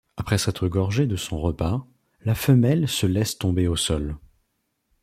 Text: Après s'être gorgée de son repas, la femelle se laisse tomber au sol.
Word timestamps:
Après 0.17 0.39
s'être 0.39 0.67
gorgée 0.67 1.05
de 1.05 1.15
son 1.15 1.39
repas, 1.39 1.85
la 2.25 2.33
femelle 2.33 2.87
se 2.87 3.05
laisse 3.05 3.37
tomber 3.37 3.67
au 3.67 3.75
sol. 3.75 4.17